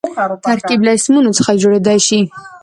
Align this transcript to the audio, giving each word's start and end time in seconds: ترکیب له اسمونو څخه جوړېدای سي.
ترکیب 0.49 0.79
له 0.83 0.91
اسمونو 0.97 1.29
څخه 1.37 1.51
جوړېدای 1.61 1.99
سي. 2.07 2.19